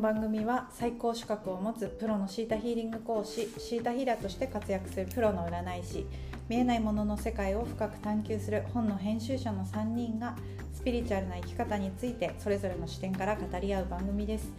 [0.00, 6.06] 番組は最高資格を持つプロのシータヒーリング講師シータヒーラーとして活躍するプロの占い師
[6.48, 10.34] 見えないものの世界を深く探求する本の編集者の3人が
[10.72, 14.50] スピリチュアルな生き方についてそれぞれの視点から語り合う番組です。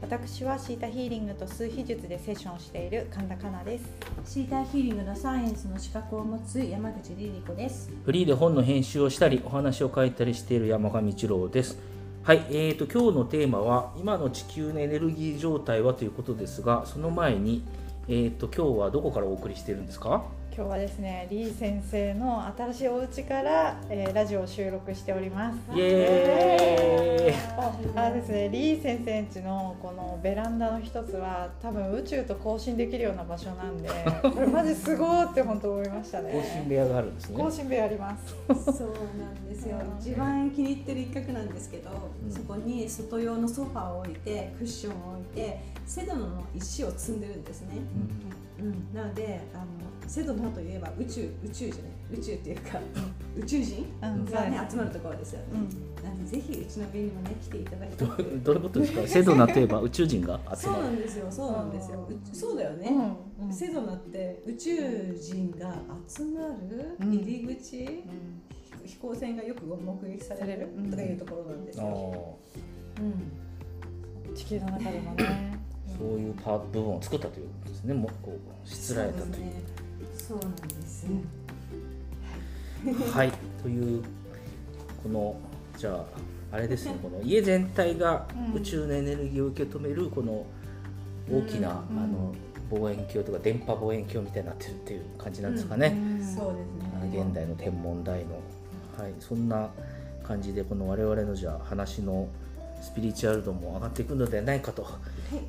[0.00, 3.84] 私はシータヒーリングと数秘術でセッションをしている神田香奈です。
[4.24, 7.90] シーターヒーリングのサイエンスの資格を持つ山口リリ子です。
[8.04, 11.95] フリーで本の編集をしたりお話を書いたりしている山上一郎です。
[12.26, 17.62] はい、えー、と今日のテーマは今の地球のエネルギー状態はということですがその前に、
[18.08, 20.24] えー、と今日はどこからお送りしているんですか？
[20.56, 25.58] 今日はですねリー先生の新しいお家から、えーラジオを収録しております。
[25.74, 27.98] イエーイ。
[27.98, 33.90] あですね、リー先生んちのこのベランダの一つは多分宇宙と交信できるような場所なんで
[34.22, 36.32] これ マジすごーって本当思いましたね。
[36.32, 37.36] 更新部屋があるんですね。
[37.36, 38.34] 更新部屋あります。
[38.72, 38.88] そう
[39.18, 39.76] なんですよ。
[39.76, 40.00] うん。
[40.00, 41.90] 一番気に入ってる一角なんですけど、
[42.24, 42.32] うん。
[42.32, 47.78] そこに外用のソファーを置いて、クッションを置いて、セドナの石を積んでるんですね。
[48.58, 49.64] うん、なので、あの
[50.08, 52.80] セドナといえば宇宙宇宙じゃない宇宙っていうか
[53.36, 54.24] 宇宙人うん。
[54.24, 55.46] がね集まるところですよね。
[55.52, 56.04] うん。
[56.04, 58.40] なのでぜひうちの便にもね来ていただきたどく。
[58.42, 59.06] どういうことですか？
[59.06, 61.26] セドナといえば宇宙人が集そうまるなんですよ。
[61.30, 62.08] そうなんですよ。
[62.10, 62.88] うそうだよね。
[63.40, 63.46] うん。
[63.46, 63.52] うん。
[63.52, 65.74] セドナって宇宙人が
[66.08, 68.42] 集まるうん入り口、うん。
[68.86, 72.38] 飛行船がよく目撃されるとかいうところなんですあよ。
[72.96, 73.02] ー。
[73.02, 74.34] うん。
[74.34, 75.55] 地球の中でもね
[75.98, 77.94] そういうパ部分を作ったということですね。
[77.94, 79.52] もうこうしつらえたという。
[80.16, 80.44] そうね。
[80.44, 81.06] なんです。
[83.12, 84.02] はい、という
[85.02, 85.36] この
[85.76, 85.94] じゃ
[86.52, 86.96] ああれですね。
[87.02, 88.60] この家全体がうん。
[88.60, 90.46] 宇宙のエネルギーを受け止めるこの
[91.30, 91.98] 大きな、うん。
[91.98, 92.34] あの
[92.70, 96.24] 望遠鏡とか電波望遠鏡みたいになってるっていう感じなんですかね、うん。
[96.24, 97.22] そうですね。
[97.22, 98.34] 現代の天文台の、
[98.98, 99.70] はい、そんな
[100.24, 102.28] 感じでこの我々のじゃあ話の
[102.80, 104.86] スピリチュアル度も上がっていくのではないかと。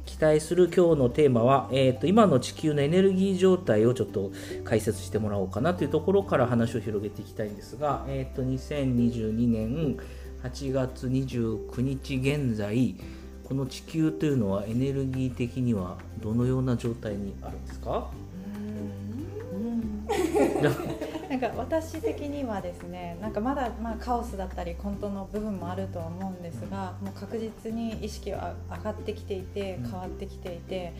[0.05, 4.31] 期待する今日のテーマは、えー、と今の地球のエネルギー状態をちょっと
[4.63, 9.97] 解説してもらおうかなというところから話を広げていきたいんですが、えー、と2022年
[10.43, 12.95] 8月29日現在
[13.47, 18.09] この地球というのはエネルギー的にはどのような状態にあるんですか？
[21.39, 29.83] なんか私的にはですねなんかまだまあカオスだったり混沌の部分もあるとは思うんですがもう確実に意識は上がってきていてうん。
[29.83, 30.93] 変わってきていて、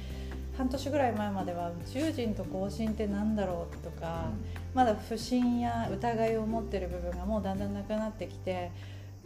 [0.57, 4.29] 半年ぐらい前までは宇宙人と交信って何だろうとか、
[4.73, 8.71] まだ不信や疑いを持ってる部分がもうだんだんなくなってきて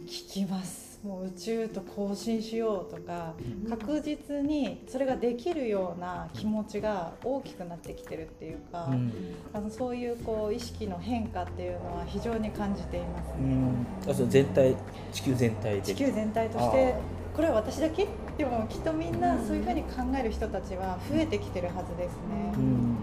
[0.02, 3.34] 聞きますもう宇宙と交信しようとか
[3.68, 8.86] 確実にそれができるような気持ちが大きくなってきてるっていうか。
[8.90, 9.12] うん。
[9.52, 13.54] あのそういうこう意識の変化っていうのは非常に感じていますうね。
[13.54, 13.86] ん。
[14.08, 14.76] あそう全体
[15.12, 15.82] 地球全体で。
[15.82, 16.94] 地球全体として
[17.34, 18.06] これは私だけ？
[18.38, 22.52] でもきっとみんなそういうふうに考える人たちは増えてきてるはずですね。
[22.54, 22.58] う。
[22.58, 22.96] ん。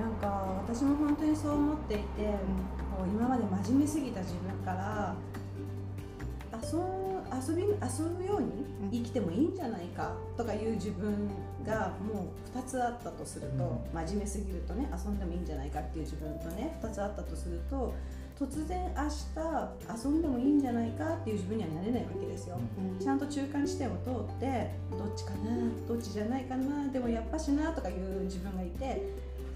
[0.00, 2.04] なんか私も本当にそう思っていて、
[2.96, 5.14] こう今まで真面目すぎた自分から
[6.62, 6.78] 遊
[7.32, 11.28] 遊び遊ぶように生きてもいいんじゃないかとかいう自分
[11.64, 17.94] がもう2つあったとすると、真面目すぎるとね遊んでもいいんじゃないかっていう自分とね2つあったとすると
[18.38, 22.58] 突然明日遊んでもいいんじゃないかっていう自分にはなれないわけですよ。
[23.00, 25.36] ちゃんと中間地点を通ってどっちかな
[25.86, 29.02] どっちじゃないかなでもやっぱしなとかいう自分がいて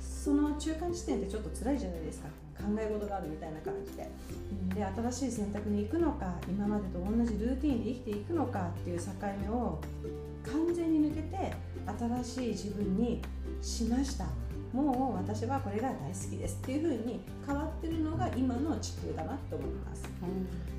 [0.00, 2.28] その中間地点ってちょっと辛いじゃないですか
[2.59, 4.09] 考え事があるみたいな感じで。
[4.75, 9.06] で新しい選択に行くのか今までと同じルーティンで生きていくのかっていう境
[9.41, 9.81] 目を
[10.44, 11.53] 完全に抜けて
[12.25, 13.22] 新しい自分に
[13.62, 14.27] しました
[14.72, 20.05] もう私はこれが大好きですっていう風に変わってるのが今の地球だなって思います。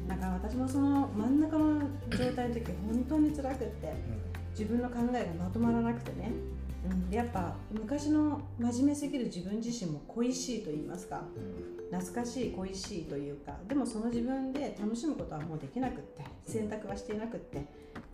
[0.07, 3.93] なんか私もその真ん中の状態の時本当に辛くって
[4.51, 6.31] 自分の考えがまとまらなくてね、
[6.89, 11.23] うん、でやっぱ昔の真面目すぎる自分自身も恋しいと言いますか。
[11.91, 13.57] 懐かしい恋しいというか。
[13.67, 17.59] でもその自分で楽しむことはもうできなくって選択はしていなくって。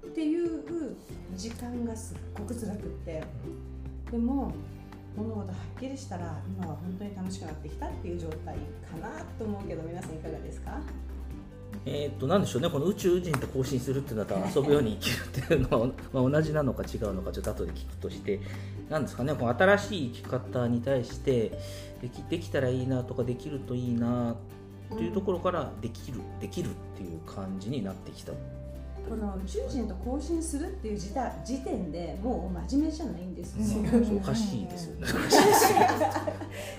[0.06, 0.96] っていう
[1.36, 3.24] 時間がすっごく辛くって。
[4.12, 4.54] でも
[5.16, 10.80] 物事はっきりしたら今は本当に楽しくなってきたっていう状態かなと思うけど皆さんいかがですか？
[11.86, 12.70] えーっとなんでしょうね。
[12.70, 18.40] この宇宙人と交信するっていうのと遊ぶように生きるっていうのは、 まあ、同じなのか違うのかちょっと後で聞くとして
[18.90, 19.34] なんですかね。
[19.34, 21.60] この新しい生き方に対して
[22.02, 24.36] できできたらいいなとかできるといいな
[24.90, 28.32] というところからできるできるっていう感じになってきた
[29.10, 35.08] この宇宙人と交信するっていう時代時点でもう真面目じゃないんですよ、うんおかしいですよね。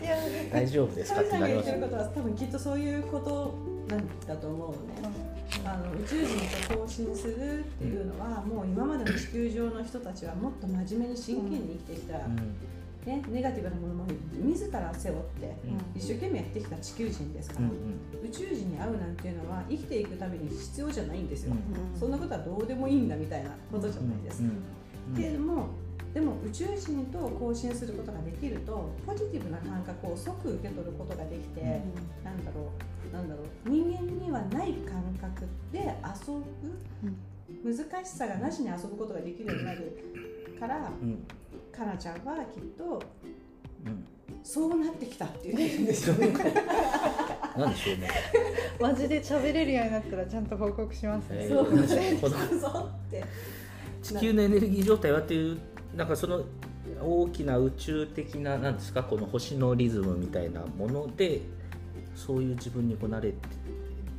[0.02, 0.16] い や
[0.52, 1.20] 大丈夫ですか？
[1.20, 3.54] ってなりますよることは多分きっとそういうこと
[3.88, 5.34] なんだと思うのね。
[5.64, 6.34] あの宇宙人
[6.74, 12.18] と交信するっていうのは、もう今までの地球上の人たちはもっと真面目に真剣に生きてきた、
[13.06, 15.54] ね、ネガティブなものも自ら背負って
[15.94, 17.68] 一生懸命やってきた地球人ですから、
[18.22, 21.54] 宇宙人に会うなんていうのは生きていくために必要じゃないんですよ、
[21.98, 24.42] そんなことはどうでもいいんだみたいなことじゃないです。
[24.42, 24.48] か。
[25.16, 25.68] けれども
[26.14, 32.70] でも宇宙人と交信することができるとポジティブな感覚を即受け取ることができて、うん、なんだろ
[33.10, 39.98] うなんだろう人間にはない感覚で遊ぶ、うん、難しさがなしに遊ぶことができるようになる
[40.58, 41.26] から、うん、
[41.76, 43.02] かなちゃんはきっと、
[43.86, 44.04] うん、
[44.42, 46.32] そうなってきたっていうんですよね。
[47.56, 48.08] なんでしょうね。
[48.80, 51.48] マジで喋れるようになったらちゃんと報告しますね。
[51.48, 51.68] そう。
[54.02, 55.58] 地球のエネルギー状態はっていう
[55.96, 56.42] なんかその
[57.02, 61.40] 大きな宇宙的ななんですかこの星のリズムみたいなもので
[62.14, 63.32] そういう自分にこなれ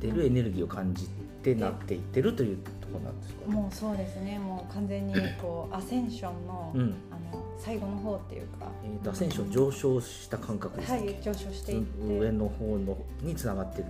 [0.00, 1.08] てるエネルギーを感じ
[1.42, 4.38] てなっていってるというところなんですか、ね、もうそうですね。
[4.38, 12.18] もう完全にこう アセンションの,、うん、あの最後の方っていうか、えーと、アセンション上昇した感覚ですはい上昇していって。
[12.18, 13.84] 上の方のにつながってる、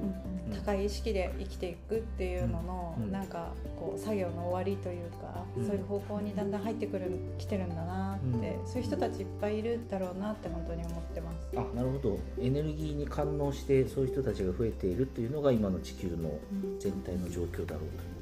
[0.51, 11.47] うん、高い意識で生きていくっていうのの、うん、なんかこう作業の終わりというか、そういう方向にだんだん入ってくる来てるんだなって、そういう人たちいっぱいいるだろうなって本当に思ってます。
[11.57, 12.19] あなるほど。
[12.41, 16.31] エネルギーに感応してそういう人たちが増えているというのが今の地球の
[16.79, 18.16] 全体の状況だろうと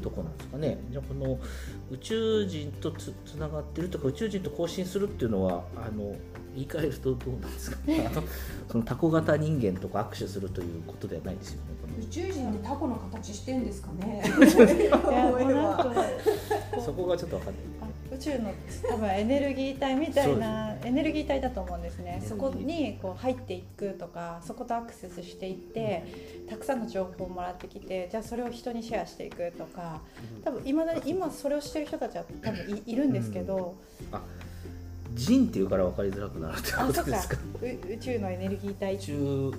[0.00, 0.78] とこなんですかね。
[0.90, 1.38] じゃあこの
[1.90, 6.16] 宇宙人とつつながってるとか宇宙人と交信するっていうのはあの
[6.54, 7.78] 言い換えるとどうなんですか。
[7.86, 8.10] ね
[8.70, 11.76] そのタコ型人間とか握手するということではないですよね。
[11.98, 14.22] 宇宙人ってタコの形してんですかね。
[16.84, 17.85] そこがちょっと分かんない
[18.16, 18.52] 宇宙の
[18.88, 22.22] 多分エネルギー体みたいなエネルギー体だと思うんですね。
[22.26, 26.04] そこにこう入っていくとかそことアクセスしていって
[26.48, 30.00] たくさんの情報をもらってきてじゃあそれを人にシェアしていくとか
[30.44, 33.76] 多分今だ今それをしてる人たちは多分いいるんですけど、
[34.12, 34.22] あ
[35.14, 37.36] 人っていうから分かりづらくなるってことですか？
[37.62, 39.52] 宇宙のエネルギー体宇宙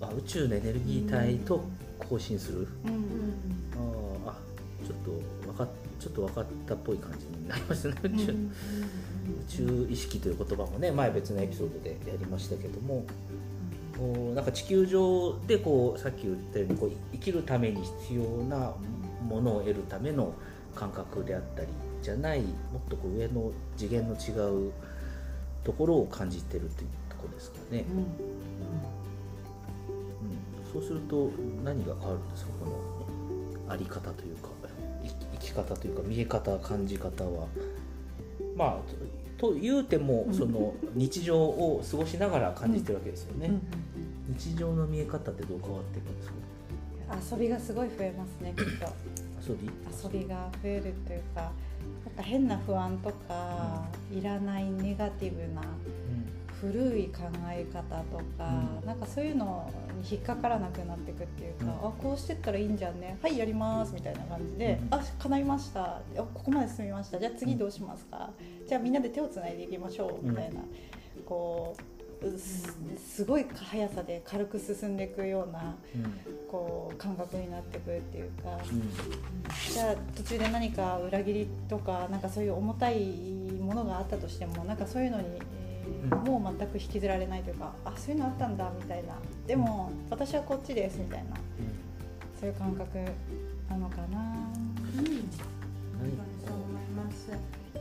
[0.00, 1.64] あ宇宙のエネルギー体と
[2.00, 2.92] 交信する、うん、
[4.26, 4.34] ああ
[4.84, 5.68] ちょっと分か
[6.00, 8.36] ちょっと分かったっぽい感じになりましたね宇宙,、宇
[9.48, 13.04] 宙意識という言葉もね前別のエピソードでやりましたけども、
[14.00, 14.02] う
[14.32, 18.72] ん、なんか地球上でこうさっき言ったようにこう生きるために必要な
[19.28, 20.32] ものを得るための
[20.74, 21.68] 感覚であったり
[22.02, 22.46] じゃないも
[22.78, 24.30] っとこう上の次元の違
[24.68, 24.72] う
[25.64, 27.84] ところを感じてるというところですかね。
[27.90, 28.04] うん、うん、
[30.72, 31.30] そうすると
[31.64, 32.66] 何が変わるんですかこ
[33.66, 33.72] の？
[33.72, 34.48] あり方というか。
[34.62, 34.79] 生
[35.40, 37.46] き方というか見え方感じ方は。
[38.56, 43.50] まあと言うてもその日常を過ごしながら感じてるわけですよね。
[44.28, 47.36] 日常の見え方ってどう変わっていくんですか？
[47.36, 48.70] 遊びがすごい増えますねきっと。
[49.50, 49.66] 遊び？
[49.66, 51.50] 遊びが増えるというか
[52.04, 55.62] なんか変な不安とか、うん、いらないネガティブな、
[56.60, 59.70] 古い考え方とか、うん、なんかそういうの
[60.02, 63.18] に引っかからなくなっていくっていうか、うん、あこうしてったらいいんじゃんね。
[63.22, 65.82] はいやりますみたいな感じで、うん、あ叶いました。
[65.82, 67.18] あここまで進みました。
[67.18, 68.30] じゃあ次どうしますか、
[68.68, 70.26] じゃあみんなで手をつないでいきましょう。
[70.26, 70.60] みたいな、
[71.24, 71.90] こう
[72.98, 75.74] すごい速さで軽く進んでいくような、
[76.50, 78.58] こう感覚になってくるっていうか、
[79.72, 83.06] じゃあ途中で何か裏切りとかなんかそういう重たい
[83.58, 85.40] ものがあったとしてもなんかそういうのに、えー、
[86.08, 89.14] もう全く引きずられないというかあそういうのあったんだみたいな。
[89.46, 91.36] でも私はこっちですみたいな、
[92.38, 92.98] そういう感覚
[93.68, 94.50] なのかな。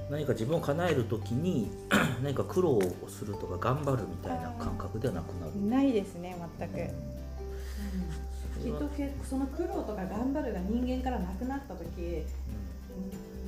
[0.10, 0.26] 何？
[0.26, 1.70] か自分を叶える時に
[2.24, 5.70] 何か苦労をするとか頑張るみたいな感覚ではなくなる。
[5.70, 6.74] ないですね全く、
[8.66, 8.72] うん。
[8.72, 8.90] きっと
[9.24, 12.26] その苦労とか頑張るが人間からなくなった時、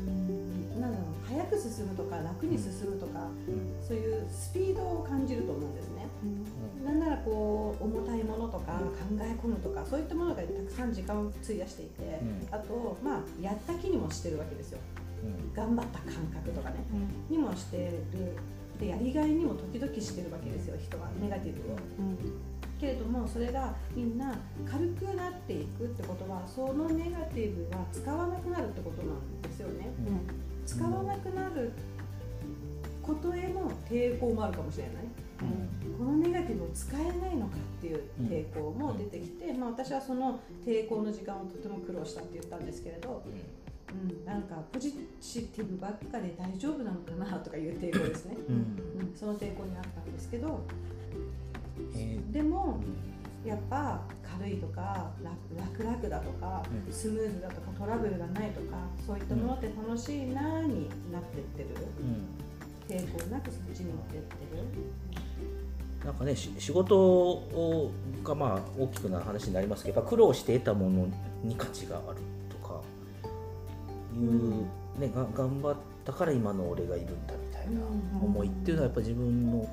[0.07, 8.81] うん、なんだろう早く進むとか楽に進むとか、うん、そういうスピードを感じると思うんですね、うん、なんならこう重たいものとか考
[9.19, 12.19] え込むとかそういったものがたくさん時間を費やしていて、
[12.51, 14.79] あとまあやった気にもしてるわけですよ。
[15.55, 16.77] 頑張った感覚とかね、
[17.29, 17.77] にもして
[18.11, 18.35] る。
[18.79, 21.77] でやりがいにも時々してるわけですよ人はネガティブを。
[22.79, 24.33] けれどもそれがみんな
[24.65, 29.91] 軽くなっていくってことはそのネガティブが使わなくなるってことなんですよね。
[30.07, 31.71] うん、使わなくなる
[33.01, 34.93] ことへの抵抗もあるかもしれない。
[35.41, 43.23] うん、このネガティブを使えないのかっていう抵抗も出てきて、まあ、私はその抵抗の時間をとても苦労したって言ったんですけれど、
[43.91, 50.61] うん、なんかポジティブばっかで大丈夫なのかなとかいう抵抗ですね、うん、うん、その抵抗にあったんですけど、
[51.95, 52.79] えー、でも
[53.45, 54.01] やっぱ
[54.39, 56.93] 軽いとか楽楽々だとか、うん。
[56.93, 61.69] スムーズだとかトラブルがないとかそういったものって楽しいなになってってる。
[61.99, 62.95] うん。
[62.95, 65.21] 抵抗なくそっちに持ってってる。
[66.05, 67.91] なんかねし仕事を
[68.23, 71.07] がまあ大きくな話になりますけどやっぱ苦労して得たもの
[71.43, 72.17] に価値がある
[72.49, 72.81] とか
[74.15, 74.65] いう、
[74.99, 77.81] ねが頑張ったから今の俺がいるんだみたいな
[78.21, 79.69] 思いっていうのはやっぱ自分の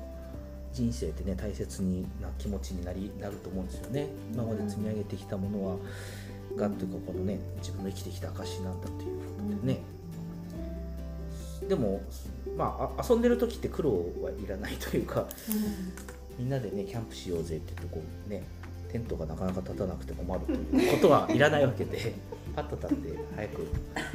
[0.73, 4.07] 人生ってね大切にな気持ちになりなると思うんですよね。
[4.33, 5.75] 今まで積み上げてきたものは
[6.55, 9.25] がというかこのね自分の生きてきた証なんだというこ
[9.59, 9.79] とでね、
[11.67, 12.01] でも
[12.57, 15.27] まああ遊んでる時って苦労はいらないというか
[16.37, 18.43] みんなでねキャンプしようぜって言ってこうね
[18.91, 22.15] テントがなかなか立たなくて困るということはいらないわけで
[22.55, 23.67] パッと立って早く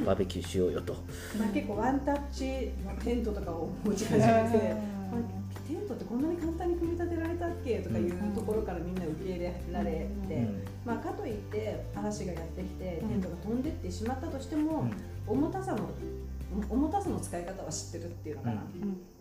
[0.05, 0.93] バーベキューしようよと。
[1.39, 4.45] まあ、結構ワンタッチのテントとかを持ち始めて、あ
[5.67, 14.93] テントってこんなに簡単に組み立てられたっけとかいうところからみんな受け入れられて、うんまあ、かといって嵐がやってきてテントが飛んでってしまったとしても、うん。
[15.27, 15.89] 重たさの
[16.69, 18.55] 重たさの使い方は知ってるっていうのかな、う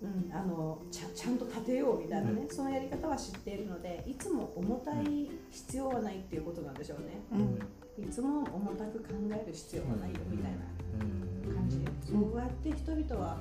[0.02, 0.32] うん。
[0.32, 7.22] あのちゃちゃんと立てようみたいなね、そのやり方は知っているのでいつも重たい必要はないっていうことなんでしょうね、
[7.98, 13.38] いつも重たく考える必要はないよみたいな感じ、そうやって人々は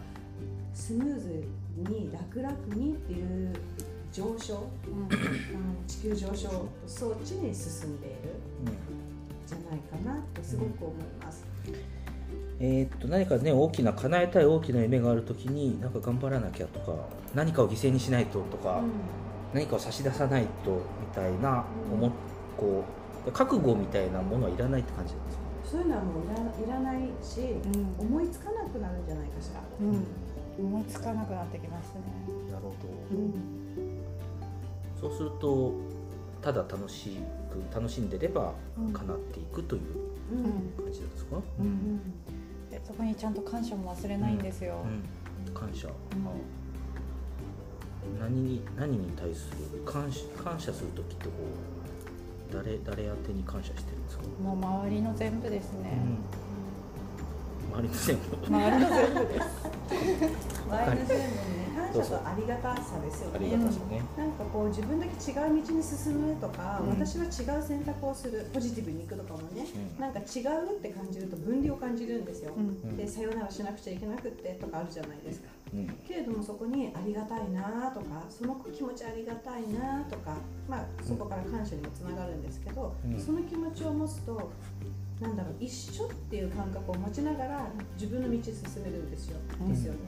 [0.73, 1.43] スムーズ
[1.77, 3.53] に楽々にっていう
[4.11, 5.09] 上昇、うん、
[5.87, 6.49] 地球上昇
[6.85, 8.17] 装置に進んでいる
[9.47, 11.45] じゃないかなってすごく思います。
[12.59, 16.93] えーっと何かね大きな叶えたい大きな夢があるときになんか頑張らなきゃとか
[17.33, 18.81] 何かを犠牲にしないととか、
[19.53, 22.11] 何かを差し出さないとみたいな思っ
[22.55, 22.83] こ
[23.27, 25.43] う覚悟みたいなものはいらないって感じなんですか？
[25.71, 27.39] そういうのはもういらいらないし、
[27.97, 29.61] 思いつかなくなるんじゃないかしら。
[29.81, 30.05] うん、
[30.59, 32.01] 思いつかなくなってきますね。
[32.51, 32.73] なるほ
[33.11, 33.31] うん。
[33.33, 33.37] ど
[35.01, 35.73] そうすると
[36.41, 37.17] ただ楽し
[37.51, 38.93] く楽しんでればうん。
[38.93, 39.81] 叶っていくという
[40.31, 41.99] うん感じですか、ううんん。
[42.71, 44.83] でそこにちゃんと感謝も忘れないんですよ。
[45.47, 45.91] うん、感謝、あ
[48.19, 51.31] 何に何に対する感謝感謝する時ってこ
[52.51, 55.97] う誰誰宛てに感謝してるんですか、もう周りの全部ですね。
[57.73, 59.47] 周りの全部周りの全部です。
[60.63, 63.57] 周りの全部にね感謝とありがたさですよね。
[64.15, 66.89] なんかこう自分だけ違う道に進むとか、うん。
[66.89, 69.65] 私は違う選択をするポジティブにいくとかもね、
[69.97, 70.01] うん。
[70.01, 72.63] なんか違うって感じると分離を感じるんですよ、うん。
[72.89, 72.97] うん。
[72.97, 75.49] でさよならしなくちゃいけなくってとかあるじゃないですか。
[75.73, 75.87] うん。
[76.07, 80.35] けれどもそこにありがたいなとかその気持ちありがたいなとか
[80.69, 83.19] まあそこから感謝にもつながるんですけど、うん。
[83.19, 84.51] その気持ちを持つと
[85.21, 87.65] なんだろう一緒っていう感覚を持ちながら
[87.95, 88.53] 自分の道進
[88.83, 89.69] めるんですよ、うん。
[89.69, 89.99] ですよね、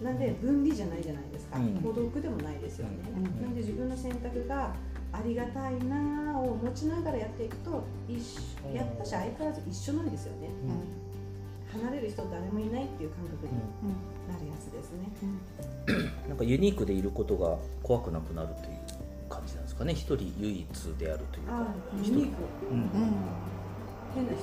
[0.00, 1.76] うん、なんで分離じゃないじゃないですか、うん。
[1.76, 3.22] 孤独でもないですよね、うん。
[3.42, 4.74] なんで自分の選択が
[5.12, 10.48] ありがたいなを持ちながらやっていくと一緒やったし相変わらず一緒なんですよね。
[11.72, 13.52] 離れる人誰もいないっていう感覚に
[14.26, 18.78] なるやつですね、なんかユニークでいることが怖くなくなるという
[19.28, 19.92] 感じなんですかね。
[19.92, 20.66] 一人唯一
[20.98, 21.66] であるというか。
[22.02, 22.42] ユニーク。
[22.70, 22.90] うん
[24.18, 24.42] 変な人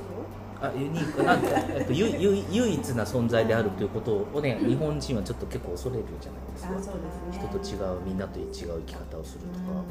[0.62, 6.70] あユニークなんかえっとゆゆ唯一な存在であるということをね日本人はちょっと結構恐れるじゃないですか。
[6.70, 7.46] あそうですね。
[7.46, 9.84] 人と違うみんなと違う生き方をするとか、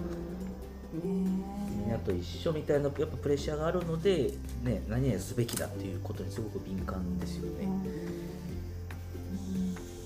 [0.95, 1.45] うんね
[1.77, 4.31] みんなと一緒みたいなやっぱプレッシャーがあるので、
[4.63, 7.69] ね、何々すべきだっていうことにすごく敏感ですよね、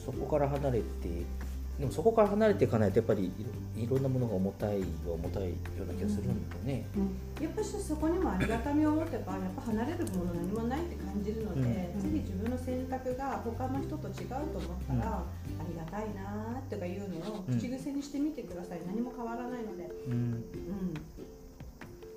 [0.05, 0.85] そこから離れて
[1.79, 3.31] でもそこから離れていかないとやっぱり
[3.77, 5.55] いろいろんなものが重たいは重たいよ
[5.85, 6.85] うな気がするんでね、
[7.41, 12.03] やっぱしそこにもありがたみを持てばやっぱ離れるもの何もないって感じるので、うん。
[12.03, 15.25] ぜひ自分の選択が他の人と違うと思ったら、あ
[15.71, 20.13] りがたいなーとかいうのを口癖にしてみてください、何も変わらないので、うん。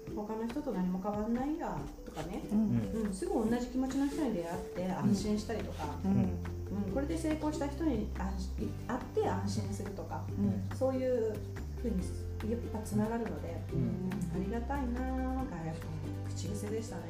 [0.09, 2.57] うん、他の人と何も変わらないやとかね、うん。
[2.57, 2.61] う
[3.03, 3.05] ん。
[3.05, 10.41] うん、すぐ同じ気持ちの人に出会って安心したりとか、ううんんうん、これで成功した人に会って安心するとか、う
[10.73, 10.77] ん。
[10.77, 11.33] そういう
[11.81, 14.09] ふうにやっぱつながるので、うん。
[14.33, 15.05] ありがたいなー
[15.49, 17.01] がやっぱ口癖でしたね。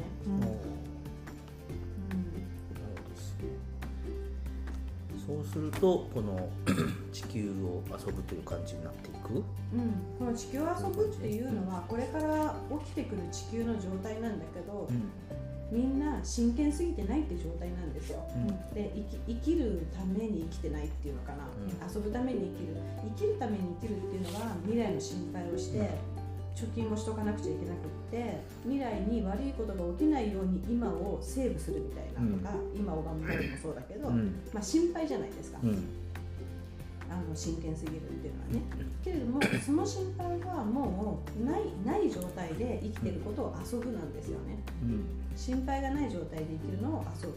[5.28, 6.50] そうするとこの
[7.14, 9.44] 地球を遊ぶという感じになっていく、うん、
[10.20, 12.54] この地球を遊ぶっていうのはこれから
[12.84, 15.10] 起きてくる地球の状態なんだけどうん
[15.72, 18.20] みんな真剣すぎてないって状態なんですよ。
[18.36, 18.48] うん。
[18.76, 18.92] で
[19.28, 21.96] 生きるために生きてないっていうのかな、うん。
[21.96, 22.76] 遊ぶために生きる。
[23.18, 25.80] 生きるために生きるっていうのは未来の心配をして、
[26.56, 34.36] 貯金もしとかなくちゃいけなくって未来に悪いことが起きないように今をセーブするみたいなとか、今を頑張るもそうだけど、うん。
[34.54, 36.01] まあ、心配じゃないですか、うん
[37.12, 38.62] あの真剣すぎるっていうのはね。
[39.04, 44.58] けれどもその心配はもうないない状態で生きてることを遊ぶなんですよね。
[44.84, 47.36] うん心配がない状態で生きるのを遊ぶ、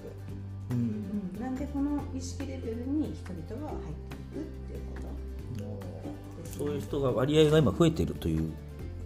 [0.71, 1.05] うん。
[1.37, 6.43] うん、なんでこの意識レベルに人々は入っていくっていうこと。
[6.43, 8.53] です、そういう人が割合が今増えているという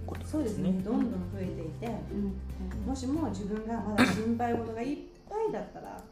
[0.07, 0.73] ことそうですね。
[0.85, 1.89] どんどん増えていて、
[2.87, 4.97] もしも自分がまだ心配事がいっ
[5.29, 6.03] ぱいだったら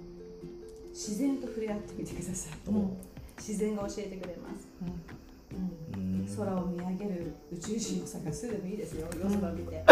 [0.91, 2.97] 自然と触れ合ってみてください、うん
[3.39, 6.21] 自然が教えてくれます、うん。
[6.21, 6.37] うん。
[6.37, 9.07] 空を見上げる宇宙人を探すでもいいですよ。
[9.23, 9.85] 夜空見て、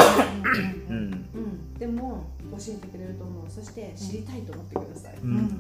[0.89, 0.95] うん。
[0.95, 3.51] うん、でも教えてくれると思う。
[3.51, 5.59] そして知りたいと思ってください、うん。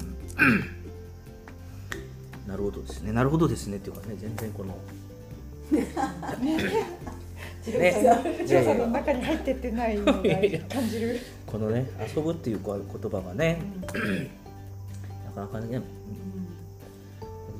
[2.46, 3.12] なるほどですね。
[3.12, 4.76] なるほどですねっていうかね全然この。
[5.72, 5.88] ね。
[7.64, 7.72] 調
[8.62, 10.12] 査の中に入ってってないのが
[10.68, 11.18] 感じる。
[11.46, 12.74] このね遊ぶっていう言
[13.10, 13.62] 葉がね。
[15.24, 15.80] なかなかね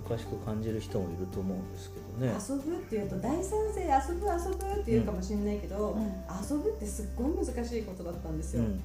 [0.09, 2.33] 難しく感じる人もいると思うんですけどね。
[2.37, 6.03] 遊ぶっていうと大賛成遊ぶ遊ぶっていうかもしれないけど、うん。
[6.03, 8.83] 遊ぶってすっごい難しいことだったんですよ、うん。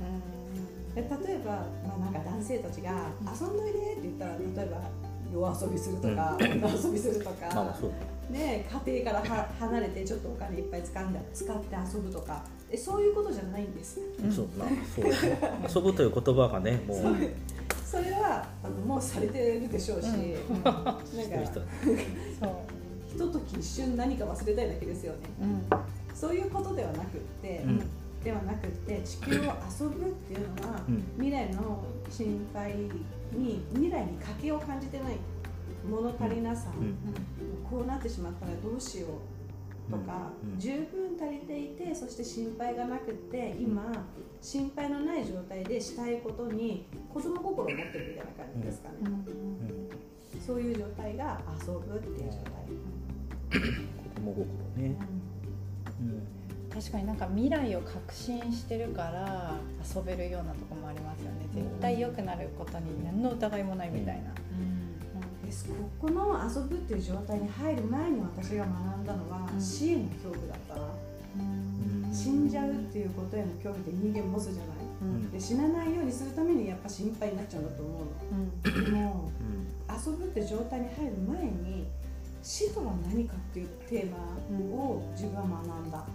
[0.95, 1.51] で例えば、
[1.85, 3.09] まあ、なんか男性たちが
[3.39, 4.81] 「遊んどいで」って言ったら例えば
[5.31, 12.43] 夜遊びするとか、女遊びするとか、まあね、家庭からは離れてちょっとお金いっぱい使んで使って遊ぶとか。
[12.71, 13.99] えそういうことじゃないんです。
[14.35, 15.81] そうまあそう。
[15.83, 16.99] 遊ぶという言葉がねもう
[18.29, 20.63] はあのもうされてるでしょうし、うん。
[20.63, 20.99] なんか。
[23.09, 25.19] ひととき一瞬何か忘れたいだけですよね。
[25.41, 25.67] うん。
[26.15, 27.79] そういうことではなくって、うん。
[28.23, 31.03] ではなくって地球を遊ぶっていうのは、うん。
[31.17, 32.75] 未来の心配
[33.33, 35.17] に未来に賭けを感じてない
[35.89, 36.95] 物足りなさ、うん。
[37.69, 39.09] こうなってしまったらどうしよう
[39.89, 43.91] とか、うんうん十分足りていてそして心配がなくって今
[44.41, 50.41] 心配のない状態でしたいことに子供心を持ってるみたいな感じですかね、うん。
[50.45, 52.51] そういう状態が遊ぶっていう状態、
[53.51, 54.45] 子供心
[54.77, 54.95] ね。
[56.01, 56.27] うん。
[56.69, 59.55] 確かになんか未来を確信してるから
[59.95, 61.47] 遊べるようなところもありますよね。
[61.53, 64.31] 絶対良くなることに何の疑いもないみたいな。
[65.49, 65.65] です。
[65.65, 69.61] ここの遊ぶっていう状態に入る前に私が学んだのは、うん。
[69.61, 70.81] 死への恐怖だったな、
[72.05, 72.13] うん。
[72.13, 74.65] 死んじゃうっていうことへの恐怖って人間持つじゃない。
[75.01, 75.31] うん。
[75.31, 78.05] で死なないようにするためにやっぱ心配になっちゃうんだと思う
[78.77, 78.85] の。
[78.85, 79.31] でも
[79.89, 81.87] 遊ぶって状態に入る前に
[82.43, 84.17] 死とは何かっていうテーマ
[84.77, 86.05] を自分は学んだ、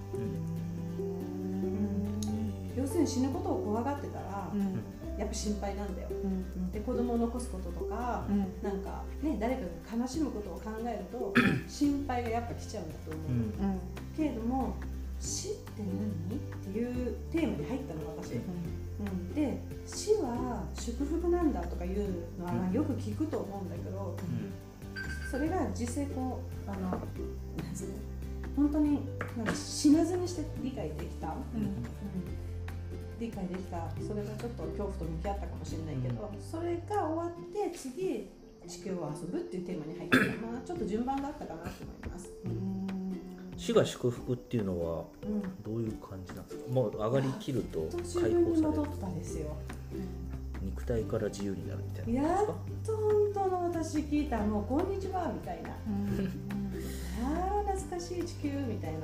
[2.77, 4.79] 要するに死ぬことを怖がってたら、うん
[5.19, 6.09] やっぱ心配なんだよ。
[6.11, 8.39] うんで子供を残すこととか、うん。
[8.63, 9.63] なんかね誰か
[9.97, 11.33] が悲しむことを考えると
[11.69, 13.71] 心配がやっぱ来ちゃうんだと思う、うん。
[13.71, 13.81] うん
[14.17, 14.75] けれども
[15.21, 16.41] 死って何っ
[16.75, 18.39] ていうテーマに入ったの私、う
[19.09, 24.17] ん、で死は祝福なんだとかいうのはよく聞くと思うんだけど
[25.31, 27.01] それが実際こうあのなん
[27.75, 27.95] つうの？
[28.57, 28.99] 本当に
[29.37, 31.35] なんか死なずにして理解できた、うん
[33.21, 33.89] 理解できた。
[34.07, 38.29] それがちょっと恐怖と向き合ったかもしれないけど、それが終わって次
[38.67, 40.25] 地球を遊ぶっていうテーマに入ってた。
[40.47, 42.31] まあちょっと順番があったかなと思います、
[43.57, 46.73] 死が祝福っていうのはうん、どういう感じなんですか？
[46.73, 47.89] もう上がりきると
[48.21, 48.97] 解分に戻放される。
[48.97, 49.57] ったですよ。
[50.63, 54.39] 肉体から自由になるみたいなやっことと本当の私聞いた。
[54.39, 55.75] もう「こんにちは」みたいな「あ
[57.61, 59.01] あ懐かしい地球」みたいな、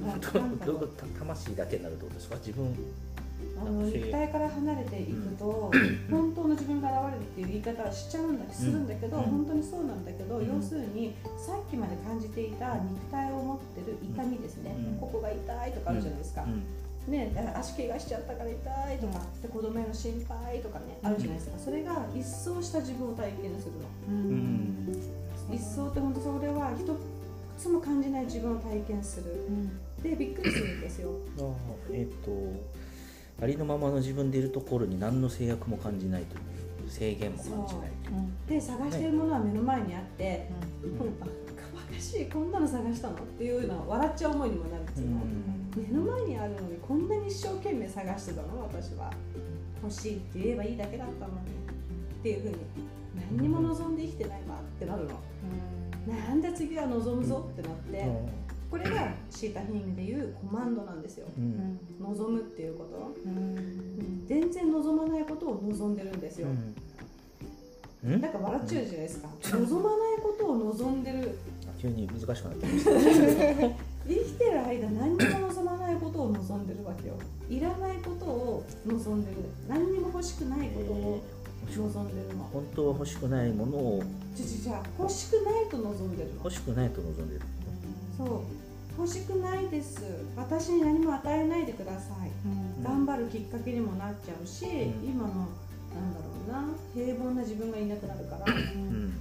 [0.64, 1.06] どういうこと？
[1.18, 2.14] 魂だけになるってこと？
[2.14, 2.74] ですか自分
[3.60, 5.70] あの肉体から離れていくと、
[6.10, 15.80] 本当の自分が現れるっていう言い方はしちゃうんだするんだけど、本当にそうなんだけど、要するにさっきまで感じていた肉体を持ってる痛みですね、ここが痛いと？
[15.80, 16.46] かあるじゃないですか、
[17.08, 19.06] ね、足怪我しちゃったから痛いと？
[19.08, 20.68] か、で子供への心配と？
[20.68, 24.88] かねあるじゃないですか、それが一掃した自分を体験するのうん
[25.50, 26.86] 一掃って本当それは一
[28.30, 29.24] 自分を体験する。
[30.02, 31.10] でびっくりするんですよ。
[31.38, 31.54] あー
[31.92, 32.30] えっ、と
[33.42, 36.38] ありのままの自分でいるところに何の制約も感じないとい
[36.86, 37.90] う制限も感じない
[38.48, 40.48] で探しているものは目の前にあって、
[40.84, 40.90] うん。
[40.98, 41.32] このバカ
[41.74, 43.14] バカしいこんなの探したの？
[43.16, 45.06] っていうのは笑っちゃう思いにもなるんですよ、
[45.76, 48.62] 目の前にあるのにこんなに一生懸命探してたの？
[48.62, 49.12] 私は。
[49.82, 51.38] 欲しいって言えばいいだけだったのに。
[52.20, 52.56] っていうふうに
[53.32, 55.14] 何にも望んで生きてないわってなるの
[56.06, 58.06] なんで次は望むぞってなって
[58.70, 61.26] これがシータヒームでいうコマンドなんですよ。
[61.36, 61.78] うん。
[62.00, 63.16] 望むっていうこと。
[64.28, 66.46] 全然望まないことを望んでるんですよ、
[68.04, 68.20] うん。
[68.20, 69.28] なんか笑っちゃうじゃないですか。
[69.42, 71.36] 望まないことを望んでる。
[71.82, 72.90] 急に難しくなってきました。
[74.06, 77.14] 生きてる間何にも望まないことを望んでるわけよ。
[77.48, 79.36] いらないことを望んでる。
[79.68, 81.22] 何にも欲しくないことを
[81.76, 82.44] 望んでるの。
[82.52, 84.02] 本当は欲しくないものを
[84.36, 86.36] ちちちゃ欲しくないと望んでるの？
[86.44, 87.40] 欲しくないと望んでる。
[88.16, 88.28] そう。
[88.98, 90.02] 欲しくないです。
[90.36, 92.82] 私に何も与えないでください、うん。
[92.82, 94.68] 頑張るきっかけにもなっちゃうし、ん。
[95.04, 95.48] 今の
[95.94, 96.68] なんだろうな。
[96.94, 99.14] 平凡な自分がいなくなるからうん。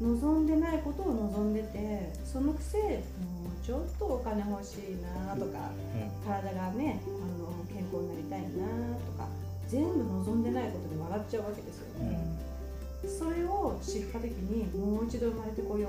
[0.00, 2.84] 望んでないことを望んでてそのくせも
[3.52, 4.96] うちょっとお金欲しい
[5.26, 5.70] なとか
[6.24, 9.28] 体がねあの健康になりたいなとか
[9.68, 11.84] 全部望んでないことで笑っちゃうわけですよ。
[12.00, 12.08] うん。
[12.08, 12.18] ね、
[13.06, 15.88] それを知った時にもう一度生まれてこよ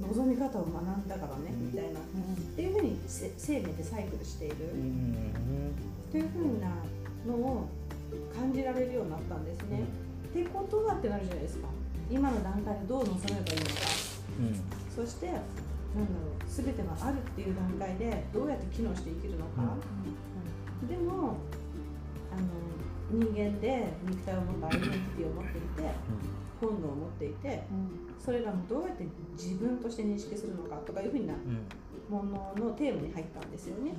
[0.00, 1.66] う望み方を学んだからね、うん。
[1.66, 2.00] みたいな。
[2.00, 2.02] っ
[2.56, 4.56] ていうふうにせ生命でサイクルしている、
[6.10, 6.68] というふうな
[7.26, 7.68] のを
[8.34, 9.84] 感じられるようになったんですね、
[10.30, 11.68] ってことはってなるじゃないですか。
[12.10, 13.42] 今の段階でどう望めばいいのか。
[14.40, 15.04] うん。
[15.04, 19.76] そしてなんだろう全てがあるっていう段階でどうやって機能して生きるのか、
[20.88, 21.36] でも
[22.32, 22.46] あの
[23.10, 25.82] 人間で肉体を持ったアイデンティティを持っていて
[26.60, 27.62] 本能を持っていて
[28.18, 31.64] それらもどうやって自分として認識するのかとかいうふうなうん。
[32.10, 33.92] もののテーマに入ったんですよね。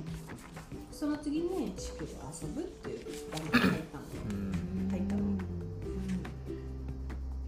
[0.90, 3.00] その次に地球で遊ぶっていう
[3.32, 4.90] 段階に入ったのうん。
[4.90, 5.22] 入ったの、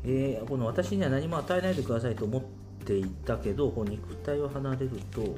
[0.04, 2.42] えーこの私には何も与えないでくださいと思っ
[2.86, 5.36] ていたけどこう肉体を離れると、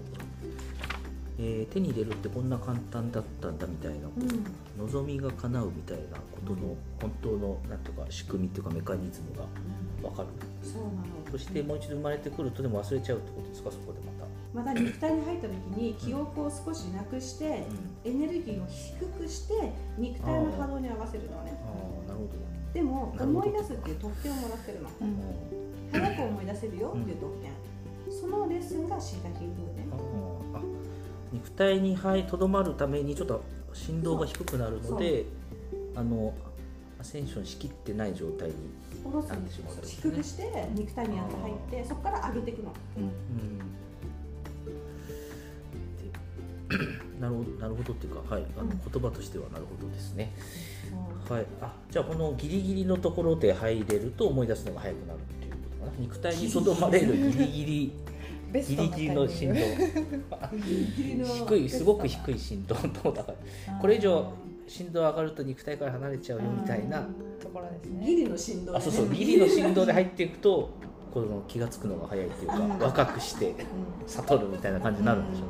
[1.38, 4.44] えー手に入れるってこんな簡単だったんだみたいな、うんうん
[4.79, 9.46] 望みが叶うみたいなことの本当のなんとか仕組みっていうかメカニズムが
[10.03, 10.29] 分かる。
[10.62, 10.94] そうなの。
[11.31, 17.64] そしてもう一度生まれてくるとでも忘れちゃうってことですかそこでまた、また肉体に入った時に記憶を少しなくして、
[18.05, 21.57] エネルギーを低くして肉体の波動に合わせるのね。
[21.64, 21.72] あ
[22.05, 22.37] あなるほど。
[22.75, 24.90] でも思い出すっていう特権をもらってるの。
[25.01, 25.16] うん。
[25.90, 27.53] 早く思い出せるよっていう特権、
[28.11, 29.46] そのレッスンがシータヒー。
[29.46, 30.36] リングね
[31.37, 31.96] 肉体に
[32.29, 33.42] とどまるためにちょっと
[33.75, 35.27] 振動が低くなるので
[35.94, 36.33] あの
[36.99, 38.55] アセンションしきってない状態に、
[39.29, 42.72] なんでしまうってことね低くして肉体にやって入ってそこから上げていくの。
[42.96, 43.09] うん、
[45.99, 46.77] で
[47.20, 48.81] なるほどなるほどっていうか、はい、あのうん。
[48.92, 50.33] 言葉としてはなるほどですね、
[51.29, 51.37] そう。
[51.37, 55.99] はい、あじゃあこのギリギリのところで入れると思い出すのが早くなるっていうことかな。
[55.99, 57.92] 肉体にとどまれるギリギリ
[58.57, 59.55] ベストなギリギリの振動。
[61.47, 63.35] 低いすごく低い振動とだか
[63.66, 63.79] ら。
[63.79, 64.33] これ以上
[64.66, 67.07] 振動上がると肉体から離れちゃうよみたいな。
[67.40, 68.07] ところですね。
[68.07, 68.79] ギリの振動でね。
[68.79, 69.09] あそうそう。
[69.11, 70.71] ギリの振動で入っていくと
[71.12, 72.79] この気が付くのが早いっていうかうん。
[72.79, 73.55] 若くして
[74.07, 75.49] 悟るみたいな感じになるんでしょう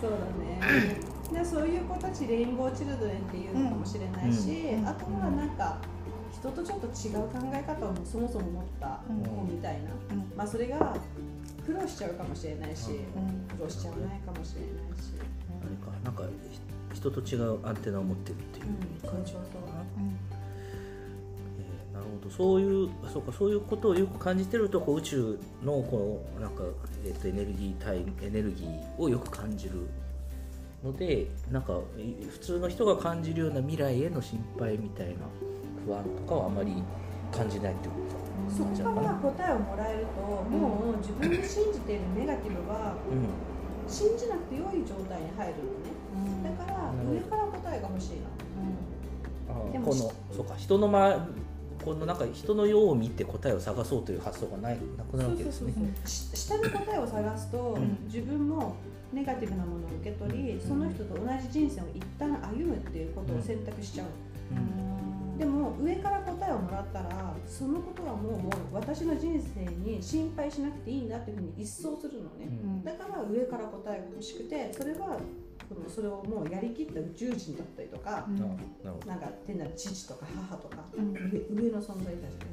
[0.00, 0.96] そうだね。
[1.32, 4.86] で そういう子たちレインボーチルドレンっていうのかもしれないし、うん。
[4.86, 5.78] あとはなんか
[6.30, 10.32] 人とちょっと違う考え方をそもそも持った子みたいな、うん。
[10.36, 10.96] まあそれが
[11.66, 13.56] 苦労しちゃうかもしれないし、うん。
[13.56, 16.60] 苦労しちゃわないかもしれないし、あれかなんかひ
[16.98, 18.66] 人と違うアンテナを持ってるっていう
[19.10, 19.46] 感じかな、
[19.98, 22.34] えーなるほど。
[22.34, 26.62] そういうあそうかそういうことをよく感じてるとこう宇宙のこうなんか、
[27.04, 29.88] えー、とエネルギー体エネルギーをよく感じる
[30.84, 35.14] のでなんかい普通の人が感じるような未来への心配みたいな
[35.86, 36.82] 不安とかはあまり
[37.30, 38.21] 感じないってこと
[38.56, 46.56] そこから答えをもらえると、もう自分で信じているネガティブはうん信じなくて良い状態に入るのね。
[46.56, 49.94] だから上から答えが欲しいのでもあーこの
[50.36, 50.54] そうか。
[50.56, 51.28] 人のま
[51.84, 55.72] このなんか人のようを見て答えを探そうという発想がないなくなるわけですね。
[56.06, 58.76] し下に答えを探すと、ん自分も
[59.12, 60.68] ネガティブなものを受け取り、うん。
[60.68, 64.06] その人と同じ人生を一旦歩むっていうことを選択しちゃう、
[64.54, 64.91] うん
[65.42, 72.84] でも上から答えをもらったらそのことはもうもう私の人生に心配しなくていいんだっていうふうに一掃するのね、うん。
[72.84, 75.18] だから上から答えが欲しくてそれは
[75.68, 78.44] そのそれをもうやりきった宇宙人だったりとか、あなる
[78.84, 79.06] ほど。
[79.08, 81.12] なんか天なる父とか母とか、うん。
[81.12, 81.20] 上
[81.70, 82.46] 上の存在たちで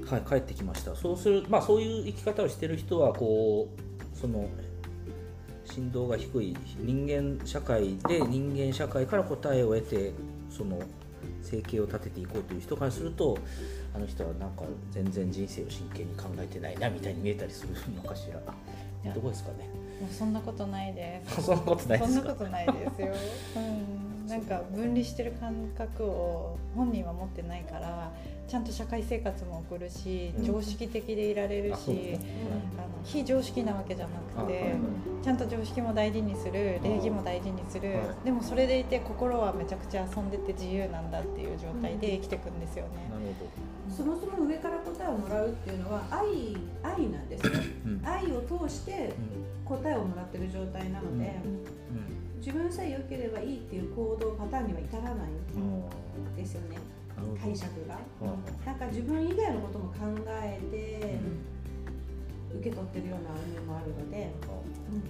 [0.00, 0.96] すね、はい、帰ってきました。
[0.96, 4.48] そうするまあそういう生き方をしてる人はこうその
[5.66, 10.12] 振動が低い人間社会で人間社会から答えを得て
[10.56, 10.78] その
[11.42, 13.38] 生計を立てていこうという人からすると
[13.94, 18.40] あの人はなんか全然人生を真剣に考えてないなみたいに見えたりするのかしら。
[19.08, 19.12] や。
[19.14, 19.68] どこですかね？
[20.00, 21.40] もうそんなことないです。
[21.44, 22.20] そんなことないですか？
[22.20, 23.14] そんなことないですよ、
[23.56, 28.12] うん、なんか分離してる感覚を本人は持ってないから
[28.46, 30.44] ちゃんと社会生活も送るし、うん。
[30.44, 32.26] 常識的でいられるしですね。
[32.78, 34.74] あの非常識なわけじゃなくて
[35.22, 38.24] ちゃんと常識も大事にする礼儀も大事にする、はい。
[38.24, 43.08] でもそれでいて心はめちゃくちゃ遊んでて自由なんだっていう状態で生きていくんですよね。
[43.10, 43.22] なる
[43.94, 47.52] そもそも上から答えをもらうっていうのは愛愛なんですよ。
[47.52, 48.02] ほど、うん。
[48.06, 49.12] 愛を通して
[49.64, 52.40] 答えをもらってる状態なので、うん。
[52.40, 56.76] 自分さえ良ければいいっていう行動パターンには至らないんですよね、
[57.40, 57.98] 解釈が、
[58.66, 59.96] なんか自分以外のことも考
[60.42, 61.18] えて、
[62.58, 64.30] 受け取ってるような面もあるので、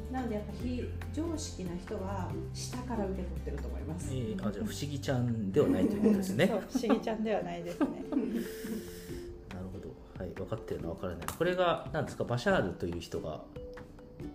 [0.09, 6.47] うん、なのでやっぱ非常識な人は下から受け取ってると思います、えー、あじゃあ不思議ちゃんではないということですね。
[6.47, 7.87] 不思議ちゃんではないですね。
[9.53, 9.89] なるほど。
[10.19, 11.27] はい分かってるのは分からない。
[11.27, 13.43] これが何ですかバシャールという人が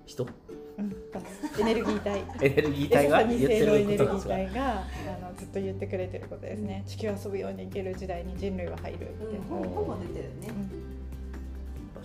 [0.06, 0.24] 人？
[0.24, 0.30] うん、
[1.60, 4.76] エネルギー体エネルギー体がエネルギー体があ
[5.22, 11.00] のずっと言ってくれてることですね、地球遊ぶように生きる時代に人類は入るって、うん、ほぼ出てるね、うん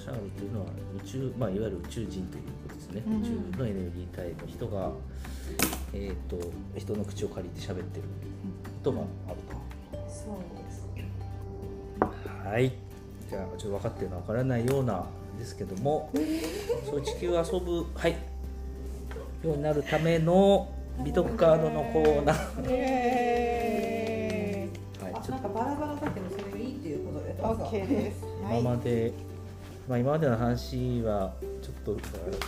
[0.05, 0.67] シャールというのは
[1.03, 4.91] 宇宙、まあ、いわゆる宇宙人ということですね、うん、宇宙のエネルギー体の人が、
[5.95, 6.39] えーと、
[6.77, 9.55] 人の口を借りて喋ってることがあると。
[10.07, 10.85] そうです
[12.45, 12.73] はい
[13.31, 15.07] じゃあちょっと分かってるのは分からないような
[15.39, 16.11] ですけども
[16.85, 18.17] そう地球遊ぶ、はい、
[19.49, 20.73] ようになるための
[21.05, 22.65] 美徳カードのコーナー。
[22.71, 25.31] えー、はい、ちょっと。
[25.33, 27.35] なんかバラバラだけどそれがいいっていうことで。
[27.35, 28.25] OK です。
[28.43, 29.13] 今まで
[29.89, 31.99] まあ、今までの話はちょっと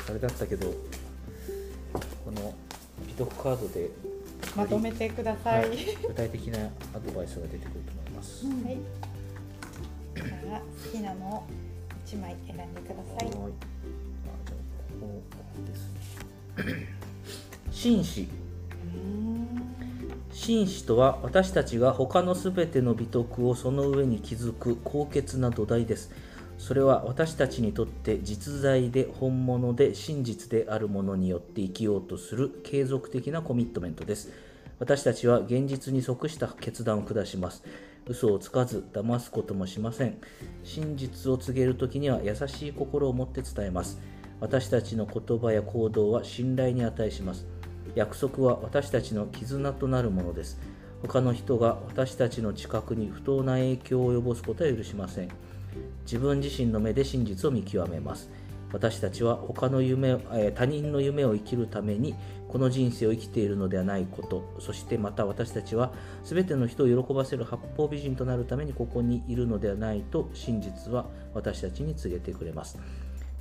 [0.08, 0.72] あれだったけど
[2.24, 2.54] この
[3.06, 3.90] 美徳カードで
[4.56, 5.78] まとめてください、はい、
[6.08, 6.58] 具体的な
[6.94, 8.78] アドバイスが出てくると思います、はい、
[10.14, 11.44] じゃあ好きなのを
[12.06, 13.28] 1枚選んでください。
[13.28, 13.34] はい。
[13.34, 13.38] あ
[14.46, 16.25] じゃあここですね
[17.70, 18.28] 紳士。
[20.32, 26.10] 紳士とは私たちが他のすべての美徳をその上に築く高潔な土台です。
[26.58, 34.30] それは私たちにとって実在で本物で真実であるものによって生きようとする継続的なコミットメントです。
[34.78, 37.62] 私たちは現実に即した決断を下します。
[38.06, 40.18] 嘘をつかず騙すこともしません。
[40.64, 43.98] 真実を告げる時には優しい心を持って伝えます
[44.40, 47.46] 私たちの言葉や行動は信頼に値します。
[47.94, 50.60] 約束は私たちの絆となるものです。
[51.02, 55.28] 他の人が私たちの近くに不当な影響を及ぼすことは許しません。
[56.02, 58.28] 自分自身の目で真実を見極めます。
[58.72, 60.16] 私たちは他の夢、
[60.54, 62.14] 他人の夢を生きるために
[62.48, 64.54] この人生を生きているのではないこと。
[64.58, 65.92] そしてまた私たちは
[66.24, 72.78] 全ての人を喜ばせる八方美人となるためにここにいるのではないと真実は私たちに告げてくれます。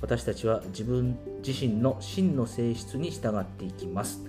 [0.00, 4.20] 私たちは自分自身の真の性質に従っていきます。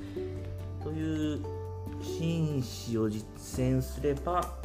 [0.83, 1.39] という
[2.01, 3.25] 真摯を実
[3.59, 4.55] 践すれば、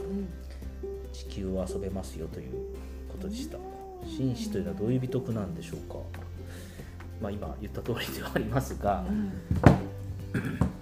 [1.13, 2.53] 地球を遊べますよという
[3.09, 3.59] ことでした。
[4.07, 5.99] 紳士というのはどういう美徳なんでしょうか、
[7.21, 9.05] まあ、今言った通りではありますが、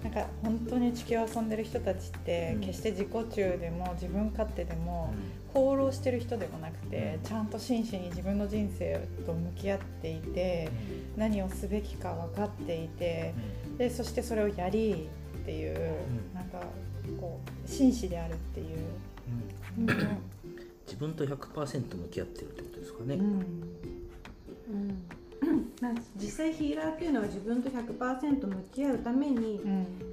[0.03, 5.13] なんか本当に地球を遊んでる人たちって決して自己中でも自分勝手でも
[5.53, 10.69] 放浪してる人でもなくてちゃんと真摯に自分の人生と向き合っていて
[11.17, 13.33] 何をすべきか分かっていて
[13.77, 15.09] でそしてそれをやり
[15.41, 15.95] っていう
[16.33, 16.61] なんか
[17.19, 18.77] こう真摯であるっていう。
[19.79, 19.87] うん。
[20.91, 23.15] 自分と100%向き合ってるってことですかね。
[23.15, 23.70] うんうん
[25.81, 29.59] まあ、実際ヒーラーっていうのは自分と100%向き合うために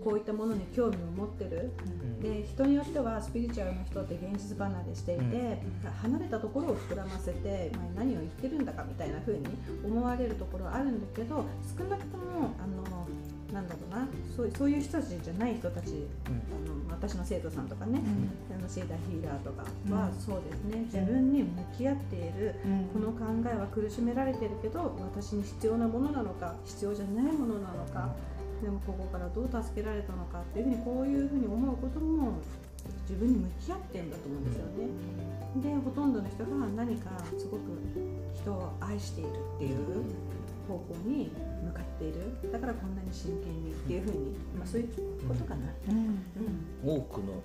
[0.03, 9.45] こういったものに興味を持ってる、うん、で人によってはスピリチュアルの人って現実離れしていて、うん、離れたところを膨らませて、まあ、何を言ってるんだかみたいな風に
[9.85, 11.45] 思われるところはあるんだけど
[11.79, 13.07] 少なくともあの
[13.53, 18.01] なんだろうなそうそういう人たちじゃない人たち、うん、あの私の生徒さんとかね、
[18.69, 22.55] うん、あのシーダヒーラーとかはそうですね、自分に向き合っている、
[22.93, 28.15] この考えは苦しめられてるけど私に必要なものなのか必要じゃないものなのか、
[28.63, 32.39] でもここからどう助けられたのかっていうふうにこういうふうに思うことも
[33.09, 34.89] 自分に向き合ってんだと思うんですよね。
[35.63, 37.61] でほとんどの人が何かすごく
[38.35, 39.77] 人を愛しているっていう
[40.69, 41.31] 方向に
[41.65, 42.53] 向かっている。
[42.53, 44.89] だからこんなに真剣にっていうふうに、まあ、そういう
[45.27, 46.19] ことかな、うん。
[46.87, 47.43] うん、多くの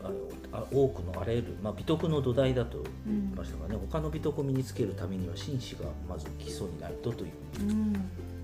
[0.52, 7.32] あ多くのあらゆる、まあ、美徳の土台だと言いましたがね、うん、他の美徳を身につけるためには紳士がまず基礎にないとという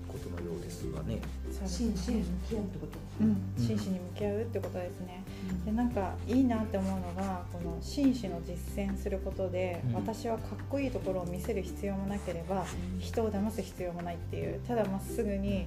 [0.08, 1.20] ことのようですがね。
[1.66, 5.22] 真摯に向き合うってこと、うん、真摯に向き合うってことですね、
[5.64, 12.64] でなんかいいなって思うのがこの真摯の実践することで、私はかっこいいところを見せる必要もなければ、
[12.98, 15.66] 人を騙す必要もないっていうただまっすぐに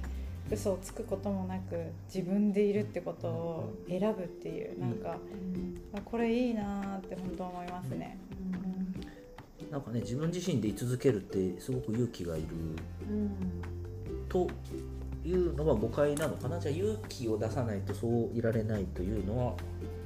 [0.50, 5.16] 嘘をつくこともなく自分でいるってことを選ぶっていうなんか、
[6.04, 8.18] これいいなって本当思いますね。
[9.70, 12.46] なんかね自分自身で居続けるってすごく勇気がいる、
[14.28, 14.48] と
[15.24, 19.54] いうのは誤解なのかなじゃあ勇気を出さないとそういられないというのは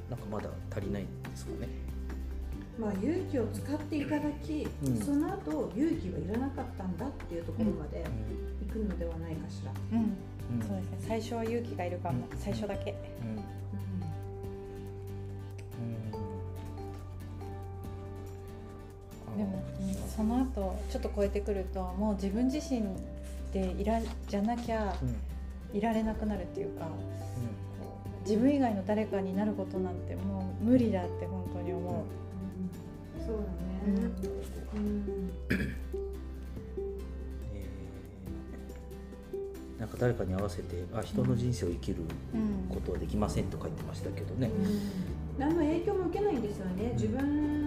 [0.09, 1.67] なんかまだ足りないんですかね。
[2.79, 8.05] まあ、勇気を使っていただき、うん、その後勇気はいらなかったんだっていうところまで
[8.65, 9.73] 行くのではないかしら。
[9.91, 10.65] うん、うん。
[10.65, 10.97] そうですね。
[11.05, 12.37] 最初は勇気がいるかも、うん。
[12.39, 12.91] 最初だけ。
[13.21, 13.29] うん。
[19.33, 19.37] うん。
[19.37, 19.61] でも、
[20.15, 22.81] その後ちょっと超えてくるともう自分自身
[23.51, 25.15] でいらじゃなきゃうん。
[25.71, 26.91] いられなくなるっていうかこ
[28.25, 32.05] う自分以外の誰かになることなんてもう無理だって本当に思
[33.25, 33.43] そうだ
[33.85, 34.09] う、ね
[34.73, 35.31] うん。
[35.51, 35.55] え。
[39.77, 41.97] ーなんか誰かに合わせてあ人の人生を生きる
[42.33, 44.49] うんことはできませんと書いてましたけどね、
[45.37, 46.91] 何の影響も受けないんですよね。
[46.93, 47.58] 自分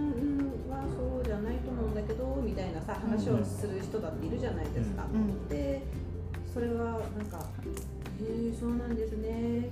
[3.13, 5.47] 話をする人だっているじゃないですか、うん。
[5.47, 5.83] で
[6.51, 9.69] それはなんか「へえそうなんですね」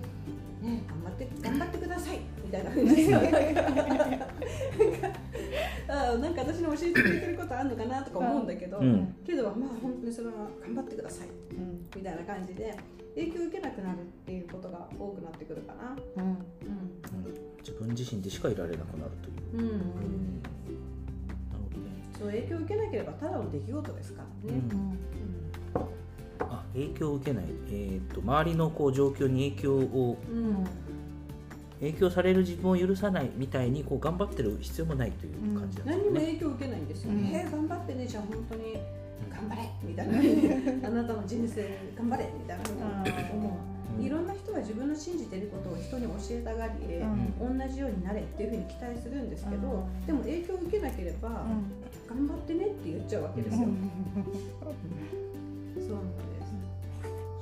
[0.61, 2.19] ね頑張って頑張ってください。
[2.45, 3.13] みたいなふうに
[5.87, 9.15] あなんか私に教えてくれてることあるのかなとか思うんだけど、うん。
[9.25, 11.27] けどまあ本当にそれは頑張ってください。
[11.55, 11.85] うん。
[11.95, 12.75] みたいな感じで
[13.15, 15.97] 影響を受けなくなるっていうことが多くなってくるかな。
[16.17, 16.31] うんうん。
[16.31, 16.37] うん。
[17.59, 20.43] 自分自身でしかいられなくなるという、うん
[22.21, 24.59] うんなるほどねそう影響を受けなければただの出来事ですからね。
[24.71, 24.97] うんうん
[26.39, 30.65] あ影響を受けない、えー、と周りのこう状況に影響をうん
[31.79, 35.91] 影響される自分を許さないみたいにこう頑張ってる必要もないという感じなんですよね。
[35.91, 37.11] 何にも影響を受けないんですよ。
[37.11, 38.77] うんえー頑張ってねじゃあ本当に
[39.29, 40.13] 頑張れみたいな
[40.87, 42.63] あなたの人生頑張れみたいな
[43.33, 43.80] 思う。
[43.97, 44.05] うん。
[44.05, 46.73] いろんな人は自分の信じてることを人に教えたがり、
[47.39, 47.57] うん。
[47.57, 50.05] 同じようになれっていうふうに期待するんですけど、うん。
[50.05, 51.45] でも影響を受けなければ、
[52.07, 53.61] 頑張ってねって言っちゃうわけですよ。
[53.61, 53.81] そうなん
[55.75, 56.51] です。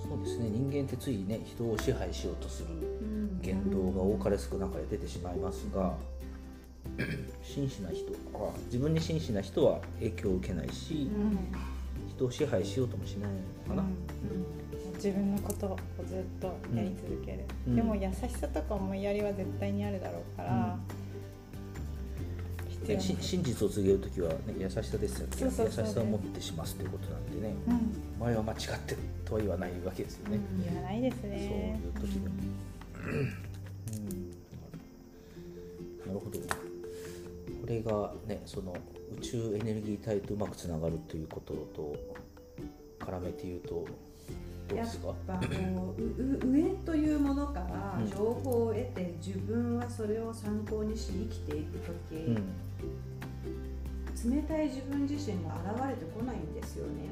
[0.07, 0.49] そうですね。
[0.49, 3.39] 人間ってついね人を支配しようとするうん。
[3.41, 5.93] 言動が多かれ少なかれ出てしまいますが
[7.43, 11.09] 真摯な人は自分に真摯な人は影響を受けないし、
[12.09, 13.31] 人を支配しようともしない
[13.67, 13.87] のかな、
[14.99, 17.75] 自分のことをずっとやり続ける、うん。
[17.77, 20.77] でも優しさとか思いやりは絶対にあるだろうから、
[22.67, 25.33] 必要なでし真実を告げる時は、ね、優しさですよね。
[25.39, 27.55] 優しさを持ってしますということなんでね。
[27.67, 27.93] うん。
[28.19, 32.35] 前は間違ってるとは言わないわけですよね、言わないですそうねいう時でも、
[33.05, 33.25] うん。
[36.05, 36.39] なるほど。
[36.39, 38.75] これがねその
[39.19, 41.95] 宇宙エネルギー体とうまくつながるということと
[42.99, 43.85] 絡めて言うと
[44.75, 44.87] やっ
[45.27, 45.45] ぱこ
[45.97, 48.09] ううう上というものからうん。
[48.09, 51.79] 情報を得て自分はそれを参考にし生きていく
[52.09, 52.35] 時、うん。
[54.31, 57.09] 冷たい自分自身が現れてこないんですよね。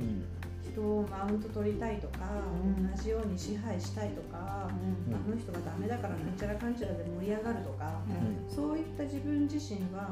[0.00, 0.24] うん。
[0.72, 2.20] 人をマウント取りたいとか、
[2.64, 2.90] うん。
[2.94, 4.70] 同じように支配したいとか、
[5.08, 5.14] うん。
[5.14, 8.00] あの人がダメだからなんちゃらかんちゃらで盛り上がるとか、
[8.48, 8.54] うん。
[8.54, 10.10] そういった自分自身は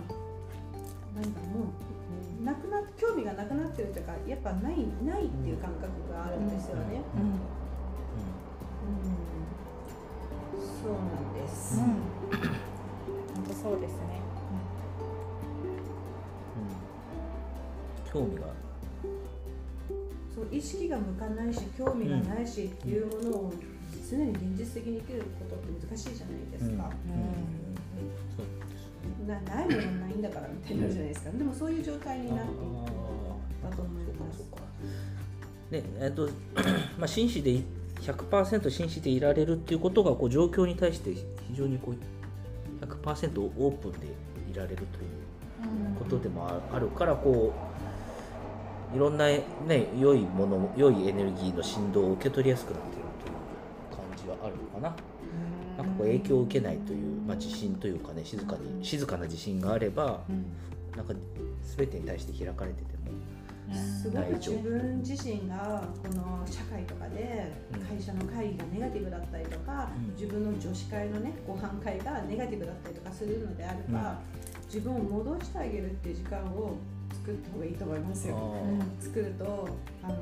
[1.14, 1.66] なんかもう
[2.44, 7.03] なくな興味がなくなってるというかやっぱないないっていう感覚があるんですよね。
[7.16, 7.22] うん。
[7.22, 7.38] うん。
[10.83, 11.79] そうなんです。
[11.79, 11.85] うん。
[11.85, 14.20] 本当そうですね。
[18.07, 18.12] うん。
[18.12, 18.46] 興味が。
[20.35, 23.53] そう意識が向かないし興味がないしっていうものを
[24.09, 26.90] 常に現実的に生きることって難しいじゃないですか。
[26.90, 27.67] そうです
[29.28, 31.30] なないものないんだからみたいになるじゃないですか。
[31.30, 32.58] でもそういう状態になっていく
[33.62, 34.44] だと思います。
[35.70, 36.28] でえっと
[36.98, 37.64] まあ真摯でい
[38.00, 44.06] 100%真摯でいられるっていうことがこう状況に対して非常にこう100%オープンで
[44.50, 44.86] いられるという
[45.98, 47.52] ことでもああるからこ
[48.92, 49.42] ういろんな、ね、
[49.98, 55.17] 良いもの良いエネルギーの振動を受け取りやすくなっているという感じはあるのかな。
[55.78, 60.44] なんかこう影響を受けないという、まあ、自信というかね静かに静かな自信があればうん
[60.96, 61.14] なんか
[61.76, 63.08] 全てに対して開かれてても
[63.76, 67.80] すごく自分自身がこの社会とかでうん。
[67.98, 70.14] 会社の会議がネガティブだったりとか、うん。
[70.14, 74.18] 自分の女子会のねご飯会がネガティブだったりとかするのであれば、
[74.66, 76.76] 自分を戻してあげるっていう時間を
[77.12, 78.36] 作った方がいいと思いますよ。
[78.36, 79.68] あ作ると
[80.02, 80.14] あの、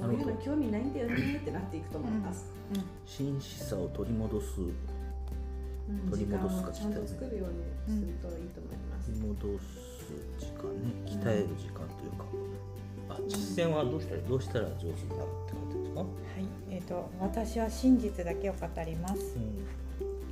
[0.00, 2.46] そういうの興味ないんだよねってなっていくと思います。
[2.74, 4.56] うん真摯さを取り戻す
[6.10, 6.70] 取り戻すか。
[6.70, 9.10] 時間をちゃんと作るようにするといいと思います。
[9.10, 10.00] 取り戻す
[10.38, 12.24] 時間ね鍛える時間というか、
[13.10, 16.08] あ実践はどうしたらどうしたら上手になるってことですか、はい、
[16.70, 19.36] えー、と私は真実だけを語ります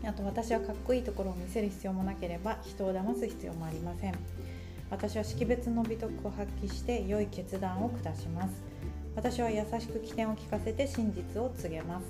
[0.04, 0.72] あと私はか。
[0.72, 4.14] っこいいところを見せる必要もなければ人を騙す必要もありません
[4.90, 8.67] 私は識別の美徳を発揮して良い決断を下します
[9.18, 12.04] 私は優しく起点を聞かせて真実を告げます。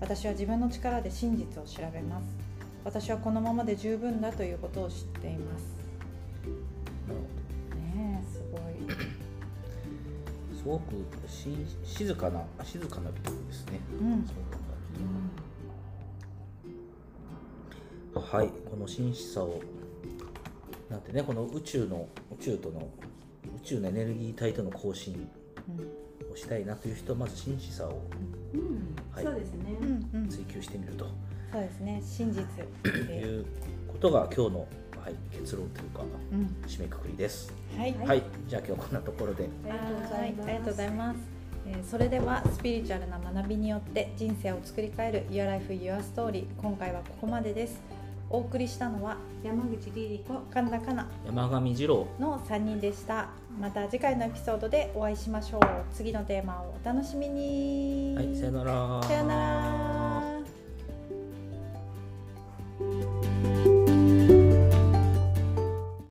[0.00, 2.24] 私は自分の力で真実を調べます。
[2.84, 5.62] 私はこのままで十分だということを知っています。
[7.76, 8.62] ねえすごい。
[8.90, 8.96] ど
[10.58, 10.96] そごく
[11.28, 14.04] し静かな静かな美徳ですね、う
[18.18, 18.20] ん。
[18.20, 19.60] はいこの真摯さを
[20.90, 22.90] なんてねこの宇宙の宇宙との
[23.58, 25.30] 宇宙のエネルギー体との交信
[26.32, 28.02] をしたいなという人はまず真摯さを
[28.54, 28.94] うん。
[29.14, 29.76] はいそうですね、
[30.28, 31.06] 追求してみると
[31.52, 33.46] そうですね真実いで、う
[33.88, 34.58] ことが今日の、
[35.02, 36.02] はい、結論というか
[36.32, 37.52] うん、締めくくりです。
[37.76, 38.94] はい、はい、じゃあ今日はこん。
[38.94, 39.48] なところで。
[39.64, 41.18] ありがとうございます
[41.90, 47.80] それではスピリチュアルな学びによって人生を作り変える Your Life Your Story 今回はここまでです。
[48.30, 53.30] お送りしたのは山口リリ子神田かな山上二郎の3人でした。
[53.60, 55.60] また次回のエピソードでお会いしましょう。
[55.92, 58.14] 次のテーマをお楽しみに。
[58.16, 59.02] はい、さよなら。
[59.02, 60.17] さよなら。